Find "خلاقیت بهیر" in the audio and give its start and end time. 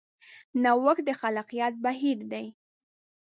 1.19-2.19